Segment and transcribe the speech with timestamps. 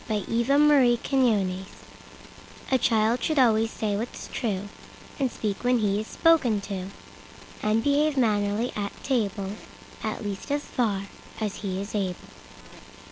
[0.07, 1.65] Whole Duty of Children
[2.71, 4.69] A CHILD should always say what's trueAnd
[5.29, 6.87] speak when he is spoken to,
[7.61, 9.51] And behave mannerly at table;
[10.03, 11.03] At least as far
[11.39, 12.15] as he is able.